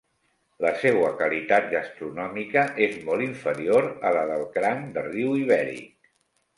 La 0.65 0.69
seua 0.83 1.11
qualitat 1.19 1.67
gastronòmica 1.75 2.65
és 2.87 2.97
molt 3.11 3.29
inferior 3.29 3.91
a 4.11 4.15
la 4.19 4.27
del 4.35 4.51
cranc 4.61 4.93
de 4.99 5.09
riu 5.11 5.41
ibèric. 5.47 5.91